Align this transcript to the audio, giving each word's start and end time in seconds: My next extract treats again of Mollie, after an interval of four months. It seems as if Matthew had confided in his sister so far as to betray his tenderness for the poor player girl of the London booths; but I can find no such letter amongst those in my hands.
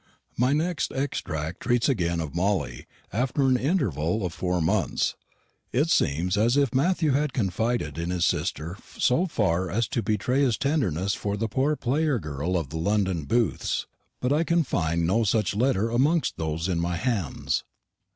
My 0.35 0.51
next 0.51 0.91
extract 0.93 1.59
treats 1.59 1.87
again 1.87 2.19
of 2.21 2.33
Mollie, 2.33 2.87
after 3.13 3.43
an 3.43 3.55
interval 3.55 4.25
of 4.25 4.33
four 4.33 4.59
months. 4.59 5.13
It 5.71 5.91
seems 5.91 6.37
as 6.39 6.57
if 6.57 6.73
Matthew 6.73 7.11
had 7.11 7.33
confided 7.33 7.99
in 7.99 8.09
his 8.09 8.25
sister 8.25 8.79
so 8.97 9.27
far 9.27 9.69
as 9.69 9.87
to 9.89 10.01
betray 10.01 10.41
his 10.41 10.57
tenderness 10.57 11.13
for 11.13 11.37
the 11.37 11.47
poor 11.47 11.75
player 11.75 12.17
girl 12.17 12.57
of 12.57 12.69
the 12.69 12.77
London 12.79 13.25
booths; 13.25 13.85
but 14.19 14.33
I 14.33 14.43
can 14.43 14.63
find 14.63 15.05
no 15.05 15.23
such 15.23 15.55
letter 15.55 15.91
amongst 15.91 16.35
those 16.35 16.67
in 16.67 16.79
my 16.79 16.95
hands. 16.97 17.63